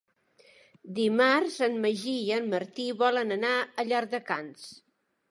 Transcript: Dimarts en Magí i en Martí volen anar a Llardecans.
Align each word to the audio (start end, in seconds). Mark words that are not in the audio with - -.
Dimarts 0.99 1.57
en 1.67 1.75
Magí 1.83 2.13
i 2.21 2.31
en 2.37 2.47
Martí 2.53 2.85
volen 3.01 3.35
anar 3.35 3.53
a 3.61 3.85
Llardecans. 3.91 4.65